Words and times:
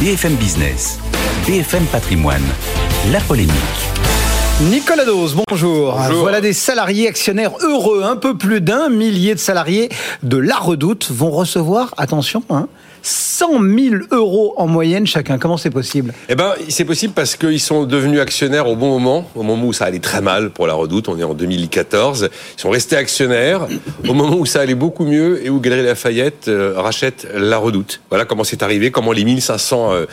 BFM 0.00 0.34
Business, 0.34 0.98
BFM 1.46 1.84
Patrimoine, 1.86 2.42
la 3.12 3.20
polémique. 3.20 3.52
Nicolas 4.70 5.04
Dose, 5.04 5.36
bonjour. 5.48 5.94
Bonjour. 5.96 6.20
Voilà 6.20 6.40
des 6.40 6.52
salariés 6.52 7.08
actionnaires 7.08 7.52
heureux. 7.60 8.02
Un 8.02 8.16
peu 8.16 8.36
plus 8.36 8.60
d'un 8.60 8.88
millier 8.88 9.34
de 9.34 9.38
salariés 9.38 9.88
de 10.22 10.36
La 10.36 10.56
Redoute 10.56 11.10
vont 11.10 11.30
recevoir, 11.30 11.94
attention, 11.96 12.42
hein, 12.50 12.66
100 13.04 13.60
000 13.60 13.94
euros 14.12 14.54
en 14.56 14.66
moyenne 14.66 15.06
chacun. 15.06 15.38
Comment 15.38 15.58
c'est 15.58 15.70
possible? 15.70 16.14
Eh 16.28 16.34
ben, 16.34 16.54
c'est 16.68 16.86
possible 16.86 17.12
parce 17.12 17.36
qu'ils 17.36 17.60
sont 17.60 17.84
devenus 17.84 18.18
actionnaires 18.18 18.66
au 18.66 18.76
bon 18.76 18.88
moment, 18.88 19.30
au 19.34 19.42
moment 19.42 19.66
où 19.66 19.72
ça 19.74 19.84
allait 19.84 19.98
très 19.98 20.22
mal 20.22 20.50
pour 20.50 20.66
la 20.66 20.72
Redoute. 20.72 21.08
On 21.08 21.18
est 21.18 21.24
en 21.24 21.34
2014. 21.34 22.30
Ils 22.56 22.60
sont 22.60 22.70
restés 22.70 22.96
actionnaires 22.96 23.68
au 24.08 24.14
moment 24.14 24.36
où 24.36 24.46
ça 24.46 24.60
allait 24.60 24.74
beaucoup 24.74 25.04
mieux 25.04 25.44
et 25.44 25.50
où 25.50 25.60
Galeries 25.60 25.84
Lafayette 25.84 26.48
euh, 26.48 26.74
rachète 26.76 27.28
la 27.34 27.58
Redoute. 27.58 28.00
Voilà 28.08 28.24
comment 28.24 28.42
c'est 28.42 28.62
arrivé, 28.62 28.90
comment 28.90 29.12
les 29.12 29.24
1500 29.24 29.92
euh, 29.92 30.06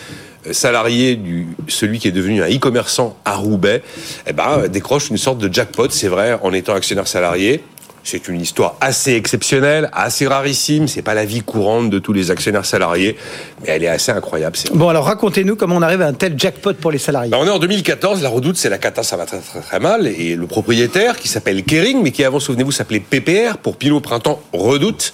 salariés 0.52 1.16
du 1.16 1.48
celui 1.70 2.00
qui 2.00 2.10
est 2.10 2.12
devenu 2.12 2.44
un 2.44 2.50
e-commerçant 2.50 3.16
à 3.24 3.36
Roubaix, 3.36 3.84
eh 4.28 4.34
ben, 4.34 4.68
décrochent 4.68 5.10
une 5.10 5.18
sorte 5.18 5.38
de 5.38 5.54
jackpot. 5.54 5.90
C'est 5.90 6.08
vrai, 6.08 6.38
en 6.42 6.52
étant 6.52 6.74
actionnaire 6.74 7.08
salarié. 7.08 7.64
C'est 8.04 8.28
une 8.28 8.42
histoire 8.42 8.76
assez 8.82 9.14
exceptionnelle, 9.14 9.90
assez 9.94 10.28
rarissime. 10.28 10.88
C'est 10.88 11.02
pas 11.02 11.14
la 11.14 11.26
vie 11.26 11.42
courante 11.42 11.90
de 11.90 12.00
tous 12.00 12.14
les 12.14 12.32
actionnaires 12.32 12.66
salariés, 12.66 13.16
mais 13.62 13.70
elle 13.70 13.84
est 13.84 13.88
assez 13.88 14.12
incroyable. 14.12 14.58
Bon, 14.74 14.90
alors 14.90 15.06
racontez-nous 15.06 15.56
comment 15.56 15.76
on 15.76 15.82
arrive 15.82 16.02
à 16.02 16.08
un 16.08 16.14
tel 16.14 16.38
jackpot 16.38 16.74
pour 16.74 16.92
les 16.92 16.98
salariés. 16.98 17.34
on 17.36 17.46
est 17.46 17.50
en 17.50 17.60
2014, 17.60 18.22
la 18.24 18.30
redoute, 18.30 18.58
c'est 18.58 18.70
la 18.70 18.78
cata, 18.78 19.04
ça 19.04 19.18
va 19.18 19.26
très 19.26 19.40
très 19.40 19.62
très 19.62 19.80
mal. 19.80 20.08
Et 20.08 20.36
le 20.36 20.48
propriétaire, 20.48 21.18
qui 21.18 21.28
s'appelle 21.28 21.64
Kering, 21.64 22.02
mais 22.02 22.12
qui 22.12 22.24
avant, 22.24 22.40
souvenez-vous, 22.40 22.72
s'appelait 22.72 23.00
PPR, 23.00 23.58
pour 23.58 23.78
Pile 23.78 23.94
au 23.94 24.00
Printemps 24.00 24.42
Redoute, 24.54 25.14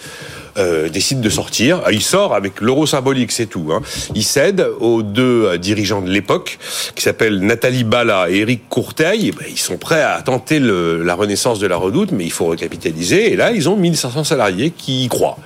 euh, 0.57 0.89
décide 0.89 1.21
de 1.21 1.29
sortir. 1.29 1.81
Ah, 1.85 1.91
Il 1.91 2.01
sort 2.01 2.33
avec 2.33 2.61
l'euro 2.61 2.85
symbolique, 2.85 3.31
c'est 3.31 3.45
tout. 3.45 3.69
Hein. 3.71 3.81
Il 4.15 4.23
cède 4.23 4.67
aux 4.79 5.03
deux 5.03 5.45
euh, 5.45 5.57
dirigeants 5.57 6.01
de 6.01 6.09
l'époque, 6.09 6.57
qui 6.95 7.03
s'appellent 7.03 7.39
Nathalie 7.39 7.83
Bala 7.83 8.29
et 8.29 8.37
Éric 8.39 8.67
Courteil. 8.69 9.27
Et 9.27 9.31
ben, 9.31 9.45
ils 9.49 9.57
sont 9.59 9.77
prêts 9.77 10.01
à 10.01 10.21
tenter 10.21 10.59
le- 10.59 11.03
la 11.03 11.15
renaissance 11.15 11.59
de 11.59 11.67
la 11.67 11.77
redoute, 11.77 12.11
mais 12.11 12.23
il 12.25 12.31
faut 12.31 12.45
recapitaliser. 12.45 13.31
Et 13.31 13.35
là, 13.35 13.51
ils 13.51 13.69
ont 13.69 13.75
1500 13.77 14.23
salariés 14.23 14.71
qui 14.75 15.05
y 15.05 15.07
croient. 15.07 15.37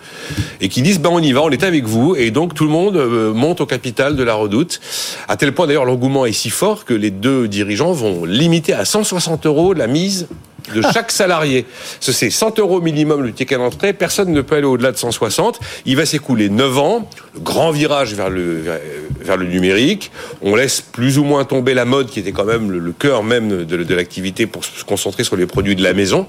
Et 0.61 0.69
qui 0.69 0.81
disent, 0.81 0.99
ben 0.99 1.09
on 1.11 1.19
y 1.19 1.31
va, 1.33 1.41
on 1.41 1.49
est 1.49 1.63
avec 1.63 1.85
vous. 1.85 2.15
Et 2.15 2.31
donc, 2.31 2.53
tout 2.53 2.63
le 2.65 2.69
monde 2.71 2.95
euh, 2.97 3.33
monte 3.33 3.61
au 3.61 3.65
capital 3.65 4.15
de 4.15 4.23
la 4.23 4.33
redoute. 4.33 4.79
À 5.27 5.35
tel 5.37 5.53
point, 5.53 5.67
d'ailleurs, 5.67 5.85
l'engouement 5.85 6.25
est 6.25 6.31
si 6.31 6.49
fort 6.49 6.85
que 6.85 6.93
les 6.93 7.11
deux 7.11 7.47
dirigeants 7.47 7.91
vont 7.91 8.25
limiter 8.25 8.73
à 8.73 8.85
160 8.85 9.45
euros 9.45 9.73
la 9.73 9.87
mise 9.87 10.27
de 10.73 10.81
chaque 10.93 11.11
salarié. 11.11 11.65
Ce 11.99 12.11
c'est 12.11 12.29
100 12.29 12.59
euros 12.59 12.81
minimum 12.81 13.21
le 13.21 13.33
ticket 13.33 13.57
d'entrée. 13.57 13.93
Personne 13.93 14.31
ne 14.31 14.41
peut 14.41 14.55
aller 14.55 14.65
au-delà 14.65 14.91
de 14.91 14.97
160. 14.97 15.59
Il 15.85 15.95
va 15.95 16.05
s'écouler 16.05 16.49
9 16.49 16.77
ans. 16.77 17.09
Grand 17.39 17.71
virage 17.71 18.13
vers 18.13 18.29
le, 18.29 19.45
numérique. 19.45 20.11
On 20.41 20.55
laisse 20.55 20.81
plus 20.81 21.17
ou 21.17 21.23
moins 21.23 21.45
tomber 21.45 21.73
la 21.73 21.85
mode 21.85 22.09
qui 22.09 22.19
était 22.19 22.31
quand 22.31 22.45
même 22.45 22.71
le, 22.71 22.91
cœur 22.91 23.23
même 23.23 23.65
de, 23.65 23.83
de 23.83 23.95
l'activité 23.95 24.45
pour 24.45 24.65
se 24.65 24.83
concentrer 24.83 25.23
sur 25.23 25.35
les 25.35 25.45
produits 25.45 25.75
de 25.75 25.83
la 25.83 25.93
maison. 25.93 26.27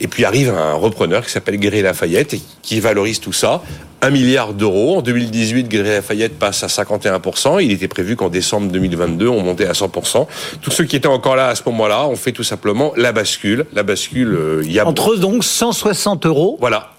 Et 0.00 0.06
puis 0.06 0.24
arrive 0.24 0.50
un 0.50 0.74
repreneur 0.74 1.24
qui 1.24 1.32
s'appelle 1.32 1.56
Guéry 1.56 1.82
Lafayette 1.82 2.34
et 2.34 2.40
qui 2.62 2.80
valorise 2.80 3.20
tout 3.20 3.32
ça. 3.32 3.62
1 4.02 4.10
milliard 4.10 4.54
d'euros. 4.54 4.98
En 4.98 5.02
2018, 5.02 5.68
Guéry 5.68 5.88
Lafayette 5.88 6.38
passe 6.38 6.62
à 6.62 6.66
51%. 6.66 7.62
Il 7.62 7.72
était 7.72 7.88
prévu 7.88 8.16
qu'en 8.16 8.28
décembre 8.28 8.70
2022, 8.72 9.28
on 9.28 9.42
montait 9.42 9.66
à 9.66 9.72
100%. 9.72 10.26
Tous 10.62 10.70
ceux 10.70 10.84
qui 10.84 10.96
étaient 10.96 11.08
encore 11.08 11.36
là 11.36 11.48
à 11.48 11.54
ce 11.54 11.62
moment-là 11.66 12.06
ont 12.06 12.16
fait 12.16 12.32
tout 12.32 12.44
simplement 12.44 12.92
la 12.96 13.12
bascule. 13.12 13.66
La 13.72 13.82
bascule, 13.82 14.34
euh, 14.34 14.62
il 14.64 14.72
y 14.72 14.78
a... 14.78 14.86
Entre 14.86 15.12
eux, 15.12 15.18
donc 15.18 15.44
160 15.44 16.26
euros. 16.26 16.56
Voilà. 16.60 16.90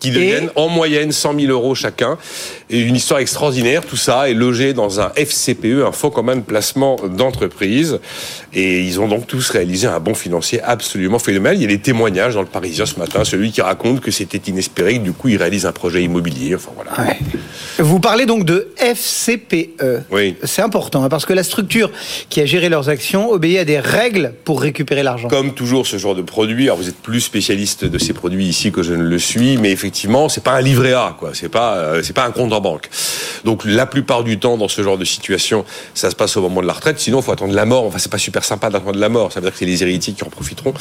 Qui 0.00 0.10
deviennent 0.10 0.50
en 0.56 0.68
moyenne 0.68 1.12
100 1.12 1.38
000 1.38 1.52
euros 1.52 1.74
chacun. 1.74 2.16
Et 2.70 2.80
une 2.80 2.96
histoire 2.96 3.20
extraordinaire. 3.20 3.84
Tout 3.84 3.96
ça 3.96 4.30
est 4.30 4.34
logé 4.34 4.72
dans 4.72 5.00
un 5.00 5.12
FCPE, 5.14 5.84
un 5.86 5.92
fonds 5.92 6.10
commun 6.10 6.36
de 6.36 6.40
placement 6.40 6.96
d'entreprise. 6.96 8.00
Et 8.54 8.80
ils 8.80 9.00
ont 9.00 9.08
donc 9.08 9.26
tous 9.26 9.50
réalisé 9.50 9.86
un 9.86 10.00
bon 10.00 10.14
financier 10.14 10.62
absolument 10.62 11.18
phénoménal. 11.18 11.56
Il 11.56 11.62
y 11.62 11.64
a 11.66 11.68
des 11.68 11.78
témoignages 11.78 12.34
dans 12.34 12.40
le 12.40 12.46
Parisien 12.46 12.86
ce 12.86 12.98
matin. 12.98 13.24
Celui 13.24 13.52
qui 13.52 13.60
raconte 13.60 14.00
que 14.00 14.10
c'était 14.10 14.50
inespéré, 14.50 14.94
que 14.98 15.04
du 15.04 15.12
coup 15.12 15.28
il 15.28 15.36
réalise 15.36 15.66
un 15.66 15.72
projet 15.72 16.02
immobilier. 16.02 16.54
Enfin 16.54 16.70
voilà. 16.74 17.10
Ouais. 17.10 17.18
Vous 17.78 18.00
parlez 18.00 18.24
donc 18.24 18.44
de 18.44 18.68
FCPE. 18.78 20.04
Oui. 20.10 20.36
C'est 20.44 20.62
important 20.62 21.04
hein, 21.04 21.10
parce 21.10 21.26
que 21.26 21.34
la 21.34 21.42
structure 21.42 21.90
qui 22.30 22.40
a 22.40 22.46
géré 22.46 22.70
leurs 22.70 22.88
actions 22.88 23.30
obéit 23.30 23.58
à 23.58 23.64
des 23.64 23.78
règles 23.78 24.32
pour 24.44 24.62
récupérer 24.62 25.02
l'argent. 25.02 25.28
Comme 25.28 25.52
toujours, 25.52 25.86
ce 25.86 25.98
genre 25.98 26.14
de 26.14 26.22
produit. 26.22 26.64
Alors, 26.64 26.78
vous 26.78 26.88
êtes 26.88 26.96
plus 26.96 27.20
spécialiste 27.20 27.84
de 27.84 27.98
ces 27.98 28.14
produits 28.14 28.46
ici 28.46 28.72
que 28.72 28.82
je 28.82 28.94
ne 28.94 29.02
le 29.02 29.18
suis, 29.18 29.58
mais 29.58 29.65
effectivement, 29.70 30.28
c'est 30.28 30.42
pas 30.42 30.52
un 30.52 30.60
livret 30.60 30.92
A, 30.92 31.14
quoi. 31.18 31.30
C'est 31.34 31.48
pas, 31.48 31.74
euh, 31.76 32.02
c'est 32.02 32.12
pas 32.12 32.24
un 32.24 32.30
compte 32.30 32.52
en 32.52 32.60
banque. 32.60 32.88
Donc, 33.44 33.62
la 33.64 33.86
plupart 33.86 34.24
du 34.24 34.38
temps, 34.38 34.56
dans 34.56 34.68
ce 34.68 34.82
genre 34.82 34.98
de 34.98 35.04
situation, 35.04 35.64
ça 35.94 36.10
se 36.10 36.16
passe 36.16 36.36
au 36.36 36.42
moment 36.42 36.60
de 36.62 36.66
la 36.66 36.72
retraite. 36.72 36.98
Sinon, 36.98 37.22
faut 37.22 37.32
attendre 37.32 37.54
la 37.54 37.64
mort. 37.66 37.84
Enfin, 37.84 37.98
c'est 37.98 38.10
pas 38.10 38.18
super 38.18 38.44
sympa 38.44 38.70
d'attendre 38.70 38.98
la 38.98 39.08
mort. 39.08 39.32
Ça 39.32 39.40
veut 39.40 39.44
dire 39.46 39.52
que 39.52 39.58
c'est 39.58 39.64
les 39.66 39.82
héritiers 39.82 40.12
qui 40.14 40.24
en 40.24 40.30
profiteront. 40.30 40.74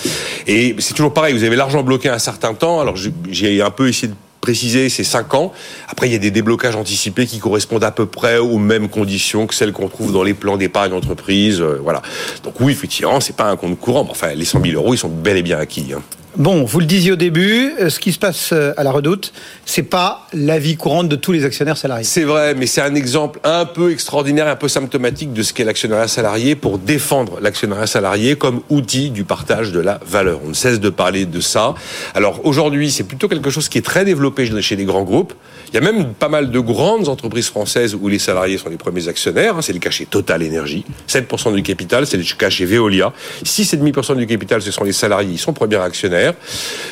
Et 0.47 0.75
c'est 0.79 0.93
toujours 0.93 1.13
pareil. 1.13 1.33
Vous 1.33 1.43
avez 1.43 1.55
l'argent 1.55 1.83
bloqué 1.83 2.09
un 2.09 2.19
certain 2.19 2.53
temps. 2.53 2.79
Alors, 2.79 2.95
j'ai- 2.95 3.13
j'ai 3.29 3.61
un 3.61 3.71
peu 3.71 3.87
essayé 3.89 4.07
de 4.09 4.15
préciser, 4.41 4.89
c'est 4.89 5.03
5 5.03 5.33
ans. 5.33 5.51
Après, 5.87 6.07
il 6.07 6.11
y 6.11 6.15
a 6.15 6.19
des 6.19 6.29
déblocages 6.29 6.75
anticipés 6.75 7.25
qui 7.25 7.39
correspondent 7.39 7.83
à 7.83 7.89
peu 7.91 8.05
près 8.05 8.37
aux 8.37 8.59
mêmes 8.59 8.89
conditions 8.89 9.47
que 9.47 9.55
celles 9.55 9.71
qu'on 9.71 9.87
trouve 9.89 10.11
dans 10.13 10.21
les 10.21 10.35
plans 10.35 10.55
d'épargne 10.57 10.93
entreprise. 10.93 11.61
euh, 11.61 11.79
voilà. 11.81 12.03
Donc 12.43 12.59
oui, 12.59 12.71
effectivement, 12.73 13.19
c'est 13.19 13.35
pas 13.35 13.49
un 13.49 13.55
compte 13.55 13.79
courant. 13.79 14.03
Mais 14.03 14.11
enfin, 14.11 14.33
les 14.35 14.45
100 14.45 14.61
000 14.61 14.75
euros, 14.75 14.93
ils 14.93 14.97
sont 14.99 15.09
bel 15.09 15.37
et 15.37 15.41
bien 15.41 15.57
acquis. 15.57 15.93
hein. 15.95 16.01
Bon, 16.37 16.65
vous 16.65 16.81
le 16.81 16.85
disiez 16.85 17.13
au 17.13 17.15
début, 17.15 17.71
euh, 17.79 17.89
ce 17.89 17.97
qui 17.97 18.11
se 18.11 18.19
passe 18.19 18.49
euh, 18.51 18.73
à 18.75 18.83
la 18.83 18.91
Redoute, 18.91 19.31
c'est 19.65 19.83
pas 19.83 20.27
la 20.33 20.59
vie 20.59 20.75
courante 20.75 21.07
de 21.07 21.15
tous 21.15 21.31
les 21.31 21.45
actionnaires 21.45 21.77
salariés. 21.77 22.03
C'est 22.03 22.25
vrai, 22.25 22.53
mais 22.55 22.65
c'est 22.65 22.81
un 22.81 22.93
exemple 22.93 23.39
un 23.45 23.63
peu 23.63 23.93
extraordinaire, 23.93 24.49
un 24.49 24.57
peu 24.57 24.67
symptomatique 24.67 25.31
de 25.31 25.43
ce 25.43 25.53
qu'est 25.53 25.63
l'actionnariat 25.63 26.09
salarié 26.09 26.55
pour 26.55 26.77
défendre 26.77 27.39
l'actionnariat 27.39 27.87
salarié 27.87 28.35
comme 28.35 28.63
outil 28.69 29.11
du 29.11 29.23
partage 29.23 29.71
de 29.71 29.79
la 29.79 30.01
valeur. 30.05 30.41
On 30.43 30.49
ne 30.49 30.53
cesse 30.53 30.81
de 30.81 30.89
parler 30.89 31.25
de 31.25 31.39
ça. 31.39 31.73
Alors 32.13 32.45
aujourd'hui, 32.45 32.91
c'est 32.91 33.05
plutôt 33.05 33.29
quelque 33.29 33.49
chose 33.49 33.69
qui 33.69 33.77
est 33.77 33.85
très 33.85 34.03
développé 34.03 34.45
chez 34.61 34.75
les 34.75 34.85
grands 34.85 35.03
groupes. 35.03 35.33
Il 35.69 35.75
y 35.75 35.77
a 35.77 35.81
même 35.81 36.13
pas 36.13 36.27
mal 36.27 36.51
de 36.51 36.59
grandes 36.59 37.07
entreprises 37.07 37.47
françaises 37.47 37.95
où 37.95 38.09
les 38.09 38.19
salariés 38.19 38.57
sont 38.57 38.69
les 38.69 38.75
premiers 38.77 39.07
actionnaires. 39.07 39.55
hein. 39.55 39.61
C'est 39.61 39.73
le 39.73 39.79
cas 39.79 39.89
chez 39.89 40.05
Total 40.05 40.43
Energy. 40.43 40.83
7% 41.07 41.55
du 41.55 41.63
capital, 41.63 42.05
c'est 42.05 42.17
le 42.17 42.23
cas 42.37 42.49
chez 42.49 42.65
Veolia. 42.65 43.13
6,5% 43.45 44.17
du 44.17 44.27
capital, 44.27 44.61
ce 44.61 44.71
sont 44.71 44.83
les 44.83 44.91
salariés, 44.91 45.31
ils 45.31 45.39
sont 45.39 45.53
premiers 45.53 45.77
actionnaires. 45.77 46.24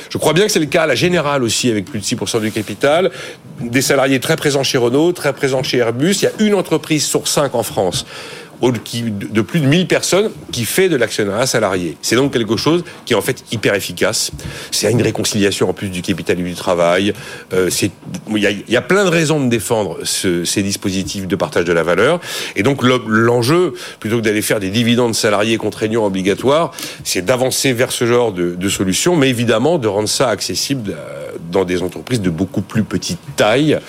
Je 0.09 0.17
crois 0.17 0.33
bien 0.33 0.45
que 0.45 0.51
c'est 0.51 0.59
le 0.59 0.65
cas 0.65 0.83
à 0.83 0.87
la 0.87 0.95
Générale 0.95 1.43
aussi, 1.43 1.71
avec 1.71 1.85
plus 1.85 1.99
de 1.99 2.05
6% 2.05 2.41
du 2.41 2.51
capital. 2.51 3.11
Des 3.59 3.81
salariés 3.81 4.19
très 4.19 4.35
présents 4.35 4.63
chez 4.63 4.77
Renault, 4.77 5.11
très 5.11 5.33
présents 5.33 5.63
chez 5.63 5.77
Airbus. 5.77 6.15
Il 6.21 6.23
y 6.23 6.27
a 6.27 6.31
une 6.39 6.53
entreprise 6.53 7.05
sur 7.05 7.27
cinq 7.27 7.55
en 7.55 7.63
France 7.63 8.05
de 8.71 9.41
plus 9.41 9.59
de 9.59 9.65
1000 9.65 9.87
personnes 9.87 10.29
qui 10.51 10.65
fait 10.65 10.89
de 10.89 10.95
l'actionnariat 10.95 11.45
salarié. 11.45 11.97
C'est 12.01 12.15
donc 12.15 12.31
quelque 12.33 12.55
chose 12.57 12.83
qui 13.05 13.13
est 13.13 13.15
en 13.15 13.21
fait 13.21 13.43
hyper 13.51 13.73
efficace. 13.75 14.31
C'est 14.71 14.91
une 14.91 15.01
réconciliation 15.01 15.69
en 15.69 15.73
plus 15.73 15.89
du 15.89 16.01
capital 16.01 16.39
et 16.39 16.43
du 16.43 16.55
travail. 16.55 17.13
Euh, 17.53 17.69
Il 18.35 18.39
y, 18.69 18.77
a, 18.77 18.81
plein 18.81 19.03
de 19.05 19.09
raisons 19.09 19.43
de 19.43 19.49
défendre 19.49 19.97
ce- 20.03 20.45
ces 20.45 20.63
dispositifs 20.63 21.27
de 21.27 21.35
partage 21.35 21.65
de 21.65 21.73
la 21.73 21.83
valeur. 21.83 22.19
Et 22.55 22.63
donc 22.63 22.83
le- 22.83 23.01
l'enjeu, 23.07 23.73
plutôt 23.99 24.17
que 24.17 24.21
d'aller 24.21 24.41
faire 24.41 24.59
des 24.59 24.69
dividendes 24.69 25.15
salariés 25.15 25.57
contraignants 25.57 26.05
obligatoires, 26.05 26.71
c'est 27.03 27.23
d'avancer 27.23 27.73
vers 27.73 27.91
ce 27.91 28.05
genre 28.05 28.31
de, 28.31 28.69
solution, 28.69 29.15
mais 29.15 29.29
évidemment 29.29 29.77
de 29.77 29.87
rendre 29.87 30.09
ça 30.09 30.29
accessible 30.29 30.95
dans 31.53 31.63
des 31.63 31.81
entreprises 31.81 32.19
de 32.19 32.29
beaucoup 32.29 32.61
plus 32.61 32.83
petite 32.83 33.19
taille. 33.37 33.79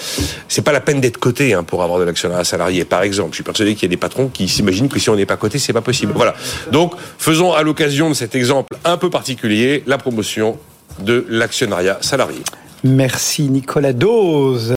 C'est 0.46 0.62
pas 0.62 0.70
la 0.70 0.80
peine 0.80 1.00
d'être 1.00 1.18
coté 1.18 1.54
hein, 1.54 1.64
pour 1.64 1.82
avoir 1.82 1.98
de 1.98 2.04
l'actionnariat 2.04 2.44
salarié, 2.44 2.84
par 2.84 3.02
exemple. 3.02 3.30
Je 3.30 3.36
suis 3.36 3.44
persuadé 3.44 3.74
qu'il 3.74 3.82
y 3.82 3.86
a 3.86 3.88
des 3.88 3.96
patrons 3.96 4.28
qui 4.28 4.46
s'imaginent 4.46 4.88
que 4.88 5.00
si 5.00 5.10
on 5.10 5.16
n'est 5.16 5.26
pas 5.26 5.36
coté, 5.36 5.58
c'est 5.58 5.72
pas 5.72 5.80
possible. 5.80 6.12
Voilà. 6.14 6.34
Donc, 6.70 6.94
faisons 7.18 7.52
à 7.52 7.62
l'occasion 7.62 8.08
de 8.08 8.14
cet 8.14 8.36
exemple 8.36 8.76
un 8.84 8.96
peu 8.96 9.10
particulier 9.10 9.82
la 9.88 9.98
promotion 9.98 10.56
de 11.00 11.26
l'actionnariat 11.28 11.98
salarié. 12.00 12.38
Merci 12.84 13.48
Nicolas 13.48 13.94
Dose. 13.94 14.72